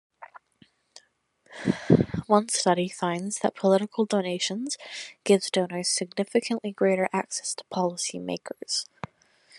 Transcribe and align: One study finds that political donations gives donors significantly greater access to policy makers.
One 2.25 2.49
study 2.49 2.89
finds 2.89 3.41
that 3.41 3.53
political 3.53 4.05
donations 4.07 4.75
gives 5.23 5.51
donors 5.51 5.89
significantly 5.89 6.71
greater 6.71 7.07
access 7.13 7.53
to 7.53 7.63
policy 7.65 8.17
makers. 8.17 8.87